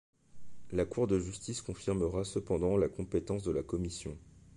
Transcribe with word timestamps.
La 0.71 0.85
Cour 0.85 1.05
de 1.05 1.19
Justice 1.19 1.61
confirmera 1.61 2.23
cependant 2.23 2.75
la 2.75 2.89
compétence 2.89 3.43
de 3.43 3.51
la 3.51 3.61
Commission. 3.61 4.17